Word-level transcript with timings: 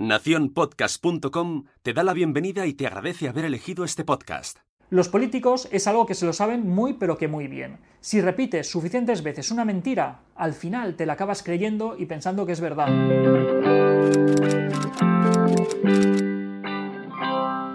Naciónpodcast.com 0.00 1.64
te 1.82 1.92
da 1.92 2.02
la 2.02 2.14
bienvenida 2.14 2.66
y 2.66 2.72
te 2.72 2.86
agradece 2.86 3.28
haber 3.28 3.44
elegido 3.44 3.84
este 3.84 4.02
podcast. 4.02 4.60
Los 4.88 5.10
políticos 5.10 5.68
es 5.70 5.86
algo 5.86 6.06
que 6.06 6.14
se 6.14 6.24
lo 6.24 6.32
saben 6.32 6.66
muy 6.66 6.94
pero 6.94 7.18
que 7.18 7.28
muy 7.28 7.48
bien. 7.48 7.80
Si 8.00 8.22
repites 8.22 8.70
suficientes 8.70 9.22
veces 9.22 9.50
una 9.50 9.66
mentira, 9.66 10.22
al 10.36 10.54
final 10.54 10.96
te 10.96 11.04
la 11.04 11.12
acabas 11.12 11.42
creyendo 11.42 11.96
y 11.98 12.06
pensando 12.06 12.46
que 12.46 12.52
es 12.52 12.62
verdad. 12.62 12.88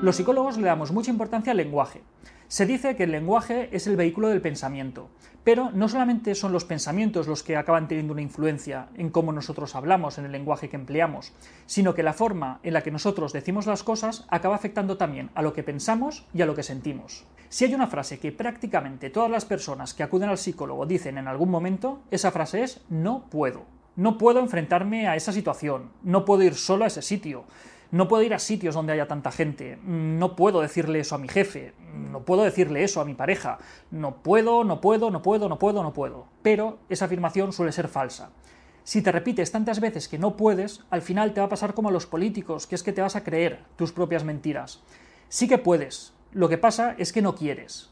Los 0.06 0.18
psicólogos 0.18 0.58
le 0.58 0.68
damos 0.68 0.92
mucha 0.92 1.10
importancia 1.10 1.50
al 1.50 1.58
lenguaje. 1.58 2.04
Se 2.48 2.68
dice 2.68 2.96
que 2.96 3.06
el 3.06 3.12
lenguaje 3.12 3.70
es 3.76 3.88
el 3.88 3.96
vehículo 3.96 4.28
del 4.28 4.40
pensamiento, 4.40 5.10
pero 5.44 5.72
no 5.72 5.90
solamente 5.90 6.36
son 6.36 6.52
los 6.52 6.64
pensamientos 6.64 7.26
los 7.26 7.42
que 7.42 7.58
acaban 7.58 7.88
teniendo 7.88 8.14
una 8.14 8.22
influencia 8.22 8.88
en 8.98 9.10
cómo 9.10 9.32
nosotros 9.32 9.74
hablamos, 9.74 10.20
en 10.20 10.26
el 10.26 10.32
lenguaje 10.32 10.70
que 10.70 10.76
empleamos, 10.76 11.34
sino 11.66 11.96
que 11.96 12.04
la 12.04 12.14
forma 12.14 12.60
en 12.62 12.74
la 12.74 12.84
que 12.84 12.92
nosotros 12.92 13.34
decimos 13.34 13.66
las 13.66 13.82
cosas 13.82 14.28
acaba 14.30 14.54
afectando 14.54 14.96
también 14.96 15.32
a 15.34 15.42
lo 15.42 15.54
que 15.54 15.64
pensamos 15.64 16.28
y 16.36 16.44
a 16.44 16.46
lo 16.46 16.54
que 16.54 16.62
sentimos. 16.62 17.26
Si 17.50 17.66
hay 17.66 17.74
una 17.74 17.88
frase 17.88 18.20
que 18.20 18.32
prácticamente 18.32 19.10
todas 19.10 19.32
las 19.32 19.46
personas 19.46 19.96
que 19.96 20.04
acuden 20.04 20.30
al 20.30 20.38
psicólogo 20.38 20.86
dicen 20.86 21.18
en 21.18 21.28
algún 21.28 21.50
momento, 21.50 22.04
esa 22.12 22.30
frase 22.30 22.62
es 22.62 22.82
no 22.90 23.26
puedo. 23.32 23.64
No 23.96 24.20
puedo 24.20 24.40
enfrentarme 24.40 25.08
a 25.08 25.16
esa 25.16 25.32
situación, 25.32 25.90
no 26.04 26.26
puedo 26.26 26.44
ir 26.44 26.54
solo 26.54 26.84
a 26.84 26.88
ese 26.88 27.02
sitio, 27.02 27.46
no 27.92 28.08
puedo 28.08 28.24
ir 28.24 28.34
a 28.34 28.40
sitios 28.40 28.76
donde 28.76 28.94
haya 28.94 29.08
tanta 29.08 29.32
gente, 29.32 29.78
no 29.84 30.36
puedo 30.36 30.62
decirle 30.62 31.00
eso 31.00 31.16
a 31.16 31.18
mi 31.18 31.28
jefe, 31.28 31.74
no 31.94 32.24
puedo 32.24 32.44
decirle 32.44 32.84
eso 32.84 33.02
a 33.02 33.06
mi 33.06 33.14
pareja, 33.14 33.60
no 33.92 34.24
puedo, 34.24 34.64
no 34.64 34.82
puedo, 34.82 35.12
no 35.12 35.22
puedo, 35.22 35.50
no 35.50 35.60
puedo, 35.60 35.84
no 35.84 35.94
puedo. 35.94 36.28
Pero 36.42 36.80
esa 36.90 37.06
afirmación 37.06 37.54
suele 37.54 37.72
ser 37.72 37.88
falsa. 37.88 38.32
Si 38.84 39.02
te 39.02 39.12
repites 39.12 39.52
tantas 39.52 39.80
veces 39.80 40.08
que 40.08 40.20
no 40.20 40.38
puedes, 40.38 40.84
al 40.92 41.02
final 41.02 41.34
te 41.34 41.42
va 41.42 41.48
a 41.48 41.50
pasar 41.50 41.74
como 41.74 41.90
a 41.90 41.92
los 41.92 42.06
políticos, 42.06 42.68
que 42.68 42.76
es 42.76 42.84
que 42.84 42.94
te 42.94 43.02
vas 43.02 43.16
a 43.16 43.24
creer 43.24 43.64
tus 43.76 43.92
propias 43.92 44.24
mentiras. 44.24 44.84
Sí 45.28 45.48
que 45.48 45.58
puedes, 45.58 46.14
lo 46.32 46.50
que 46.50 46.60
pasa 46.60 46.96
es 46.98 47.12
que 47.12 47.22
no 47.22 47.34
quieres. 47.34 47.90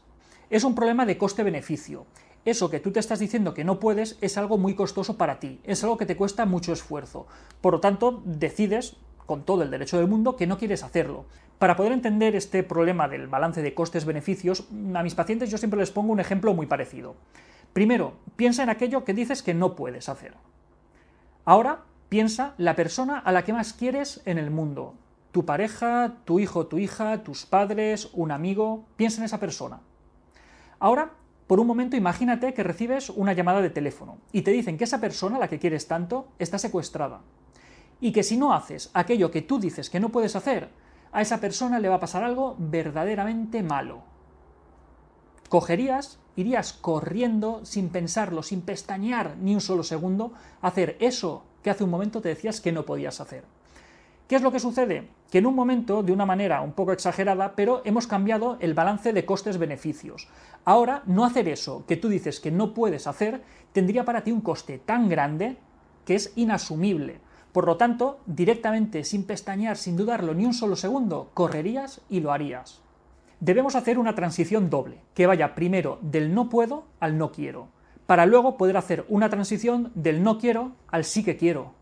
Es 0.50 0.62
un 0.62 0.74
problema 0.74 1.04
de 1.04 1.18
coste-beneficio. 1.18 2.06
Eso 2.44 2.68
que 2.68 2.78
tú 2.78 2.92
te 2.92 3.00
estás 3.00 3.18
diciendo 3.18 3.54
que 3.54 3.64
no 3.64 3.80
puedes 3.80 4.18
es 4.20 4.36
algo 4.36 4.58
muy 4.58 4.74
costoso 4.74 5.16
para 5.16 5.40
ti, 5.40 5.60
es 5.64 5.82
algo 5.82 5.96
que 5.96 6.04
te 6.04 6.16
cuesta 6.16 6.44
mucho 6.44 6.72
esfuerzo. 6.72 7.26
Por 7.62 7.72
lo 7.72 7.80
tanto, 7.80 8.22
decides 8.24 8.96
con 9.26 9.44
todo 9.44 9.62
el 9.62 9.70
derecho 9.70 9.98
del 9.98 10.08
mundo, 10.08 10.36
que 10.36 10.46
no 10.46 10.58
quieres 10.58 10.82
hacerlo. 10.82 11.26
Para 11.58 11.76
poder 11.76 11.92
entender 11.92 12.34
este 12.34 12.62
problema 12.62 13.08
del 13.08 13.28
balance 13.28 13.62
de 13.62 13.74
costes-beneficios, 13.74 14.68
a 14.94 15.02
mis 15.02 15.14
pacientes 15.14 15.50
yo 15.50 15.58
siempre 15.58 15.80
les 15.80 15.90
pongo 15.90 16.12
un 16.12 16.20
ejemplo 16.20 16.52
muy 16.52 16.66
parecido. 16.66 17.14
Primero, 17.72 18.14
piensa 18.36 18.62
en 18.62 18.70
aquello 18.70 19.04
que 19.04 19.14
dices 19.14 19.42
que 19.42 19.54
no 19.54 19.74
puedes 19.74 20.08
hacer. 20.08 20.34
Ahora, 21.44 21.82
piensa 22.08 22.54
la 22.58 22.76
persona 22.76 23.18
a 23.18 23.32
la 23.32 23.44
que 23.44 23.52
más 23.52 23.72
quieres 23.72 24.22
en 24.26 24.38
el 24.38 24.50
mundo. 24.50 24.94
Tu 25.32 25.44
pareja, 25.44 26.14
tu 26.24 26.38
hijo, 26.38 26.66
tu 26.66 26.78
hija, 26.78 27.22
tus 27.22 27.46
padres, 27.46 28.10
un 28.12 28.30
amigo. 28.30 28.84
Piensa 28.96 29.18
en 29.18 29.24
esa 29.24 29.40
persona. 29.40 29.80
Ahora, 30.78 31.12
por 31.46 31.60
un 31.60 31.66
momento 31.66 31.96
imagínate 31.96 32.54
que 32.54 32.62
recibes 32.62 33.10
una 33.10 33.32
llamada 33.32 33.60
de 33.60 33.70
teléfono 33.70 34.18
y 34.32 34.42
te 34.42 34.50
dicen 34.50 34.78
que 34.78 34.84
esa 34.84 35.00
persona 35.00 35.36
a 35.36 35.40
la 35.40 35.48
que 35.48 35.58
quieres 35.58 35.88
tanto 35.88 36.28
está 36.38 36.58
secuestrada 36.58 37.20
y 38.04 38.12
que 38.12 38.22
si 38.22 38.36
no 38.36 38.52
haces 38.52 38.90
aquello 38.92 39.30
que 39.30 39.40
tú 39.40 39.58
dices 39.58 39.88
que 39.88 39.98
no 39.98 40.10
puedes 40.10 40.36
hacer, 40.36 40.68
a 41.10 41.22
esa 41.22 41.40
persona 41.40 41.78
le 41.78 41.88
va 41.88 41.94
a 41.94 42.00
pasar 42.00 42.22
algo 42.22 42.54
verdaderamente 42.58 43.62
malo. 43.62 44.02
Cogerías, 45.48 46.18
irías 46.36 46.74
corriendo 46.74 47.64
sin 47.64 47.88
pensarlo, 47.88 48.42
sin 48.42 48.60
pestañear 48.60 49.38
ni 49.40 49.54
un 49.54 49.62
solo 49.62 49.82
segundo, 49.82 50.34
a 50.60 50.68
hacer 50.68 50.98
eso 51.00 51.44
que 51.62 51.70
hace 51.70 51.82
un 51.82 51.88
momento 51.88 52.20
te 52.20 52.28
decías 52.28 52.60
que 52.60 52.72
no 52.72 52.84
podías 52.84 53.22
hacer. 53.22 53.44
¿Qué 54.28 54.36
es 54.36 54.42
lo 54.42 54.52
que 54.52 54.60
sucede? 54.60 55.08
Que 55.30 55.38
en 55.38 55.46
un 55.46 55.54
momento, 55.54 56.02
de 56.02 56.12
una 56.12 56.26
manera 56.26 56.60
un 56.60 56.74
poco 56.74 56.92
exagerada, 56.92 57.56
pero 57.56 57.80
hemos 57.86 58.06
cambiado 58.06 58.58
el 58.60 58.74
balance 58.74 59.14
de 59.14 59.24
costes-beneficios. 59.24 60.28
Ahora, 60.66 61.04
no 61.06 61.24
hacer 61.24 61.48
eso 61.48 61.86
que 61.88 61.96
tú 61.96 62.10
dices 62.10 62.38
que 62.38 62.50
no 62.50 62.74
puedes 62.74 63.06
hacer 63.06 63.42
tendría 63.72 64.04
para 64.04 64.24
ti 64.24 64.30
un 64.30 64.42
coste 64.42 64.78
tan 64.78 65.08
grande 65.08 65.56
que 66.04 66.16
es 66.16 66.34
inasumible. 66.36 67.23
Por 67.54 67.66
lo 67.66 67.76
tanto, 67.76 68.18
directamente, 68.26 69.04
sin 69.04 69.22
pestañear, 69.22 69.76
sin 69.76 69.96
dudarlo 69.96 70.34
ni 70.34 70.44
un 70.44 70.54
solo 70.54 70.74
segundo, 70.74 71.30
correrías 71.34 72.00
y 72.10 72.18
lo 72.18 72.32
harías. 72.32 72.80
Debemos 73.38 73.76
hacer 73.76 74.00
una 74.00 74.16
transición 74.16 74.70
doble, 74.70 74.98
que 75.14 75.28
vaya 75.28 75.54
primero 75.54 76.00
del 76.02 76.34
no 76.34 76.48
puedo 76.48 76.88
al 76.98 77.16
no 77.16 77.30
quiero, 77.30 77.68
para 78.06 78.26
luego 78.26 78.56
poder 78.56 78.76
hacer 78.76 79.06
una 79.08 79.30
transición 79.30 79.92
del 79.94 80.24
no 80.24 80.38
quiero 80.38 80.72
al 80.88 81.04
sí 81.04 81.22
que 81.22 81.36
quiero. 81.36 81.74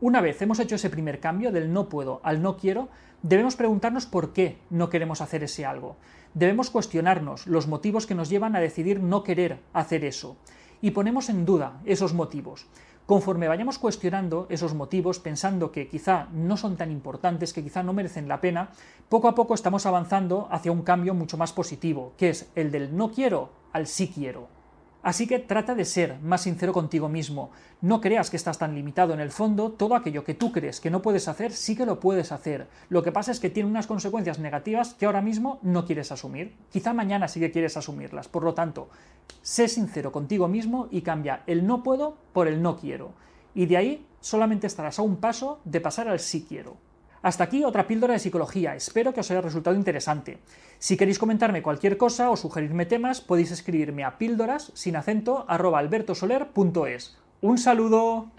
Una 0.00 0.22
vez 0.22 0.40
hemos 0.40 0.60
hecho 0.60 0.76
ese 0.76 0.88
primer 0.88 1.20
cambio 1.20 1.52
del 1.52 1.74
no 1.74 1.90
puedo 1.90 2.22
al 2.24 2.40
no 2.40 2.56
quiero, 2.56 2.88
debemos 3.20 3.54
preguntarnos 3.54 4.06
por 4.06 4.32
qué 4.32 4.56
no 4.70 4.88
queremos 4.88 5.20
hacer 5.20 5.44
ese 5.44 5.66
algo. 5.66 5.98
Debemos 6.32 6.70
cuestionarnos 6.70 7.46
los 7.46 7.68
motivos 7.68 8.06
que 8.06 8.14
nos 8.14 8.30
llevan 8.30 8.56
a 8.56 8.60
decidir 8.60 9.02
no 9.02 9.24
querer 9.24 9.58
hacer 9.74 10.06
eso. 10.06 10.38
Y 10.80 10.92
ponemos 10.92 11.28
en 11.28 11.44
duda 11.44 11.82
esos 11.84 12.14
motivos. 12.14 12.66
Conforme 13.08 13.48
vayamos 13.48 13.78
cuestionando 13.78 14.46
esos 14.50 14.74
motivos, 14.74 15.18
pensando 15.18 15.72
que 15.72 15.88
quizá 15.88 16.28
no 16.34 16.58
son 16.58 16.76
tan 16.76 16.92
importantes, 16.92 17.54
que 17.54 17.64
quizá 17.64 17.82
no 17.82 17.94
merecen 17.94 18.28
la 18.28 18.42
pena, 18.42 18.68
poco 19.08 19.28
a 19.28 19.34
poco 19.34 19.54
estamos 19.54 19.86
avanzando 19.86 20.46
hacia 20.50 20.72
un 20.72 20.82
cambio 20.82 21.14
mucho 21.14 21.38
más 21.38 21.54
positivo, 21.54 22.12
que 22.18 22.28
es 22.28 22.50
el 22.54 22.70
del 22.70 22.94
no 22.94 23.10
quiero 23.10 23.48
al 23.72 23.86
sí 23.86 24.12
quiero. 24.14 24.57
Así 25.02 25.28
que 25.28 25.38
trata 25.38 25.74
de 25.74 25.84
ser 25.84 26.18
más 26.20 26.42
sincero 26.42 26.72
contigo 26.72 27.08
mismo. 27.08 27.50
No 27.80 28.00
creas 28.00 28.30
que 28.30 28.36
estás 28.36 28.58
tan 28.58 28.74
limitado. 28.74 29.14
En 29.14 29.20
el 29.20 29.30
fondo, 29.30 29.70
todo 29.70 29.94
aquello 29.94 30.24
que 30.24 30.34
tú 30.34 30.50
crees 30.50 30.80
que 30.80 30.90
no 30.90 31.02
puedes 31.02 31.28
hacer, 31.28 31.52
sí 31.52 31.76
que 31.76 31.86
lo 31.86 32.00
puedes 32.00 32.32
hacer. 32.32 32.66
Lo 32.88 33.02
que 33.02 33.12
pasa 33.12 33.30
es 33.30 33.38
que 33.38 33.50
tiene 33.50 33.68
unas 33.70 33.86
consecuencias 33.86 34.40
negativas 34.40 34.94
que 34.94 35.06
ahora 35.06 35.22
mismo 35.22 35.60
no 35.62 35.86
quieres 35.86 36.10
asumir. 36.10 36.56
Quizá 36.70 36.92
mañana 36.94 37.28
sí 37.28 37.38
que 37.38 37.52
quieres 37.52 37.76
asumirlas. 37.76 38.26
Por 38.26 38.42
lo 38.42 38.54
tanto, 38.54 38.88
sé 39.40 39.68
sincero 39.68 40.10
contigo 40.10 40.48
mismo 40.48 40.88
y 40.90 41.02
cambia 41.02 41.42
el 41.46 41.66
no 41.66 41.84
puedo 41.84 42.16
por 42.32 42.48
el 42.48 42.60
no 42.60 42.76
quiero. 42.76 43.12
Y 43.54 43.66
de 43.66 43.76
ahí 43.76 44.06
solamente 44.20 44.66
estarás 44.66 44.98
a 44.98 45.02
un 45.02 45.16
paso 45.16 45.60
de 45.64 45.80
pasar 45.80 46.08
al 46.08 46.18
sí 46.18 46.44
quiero. 46.48 46.76
Hasta 47.22 47.44
aquí 47.44 47.64
otra 47.64 47.86
píldora 47.86 48.14
de 48.14 48.20
psicología, 48.20 48.74
espero 48.74 49.12
que 49.12 49.20
os 49.20 49.30
haya 49.30 49.40
resultado 49.40 49.76
interesante. 49.76 50.38
Si 50.78 50.96
queréis 50.96 51.18
comentarme 51.18 51.62
cualquier 51.62 51.96
cosa 51.96 52.30
o 52.30 52.36
sugerirme 52.36 52.86
temas, 52.86 53.20
podéis 53.20 53.50
escribirme 53.50 54.04
a 54.04 54.18
píldoras 54.18 54.70
sin 54.74 54.96
acento 54.96 55.44
albertosoler.es. 55.48 57.16
¡Un 57.40 57.58
saludo! 57.58 58.30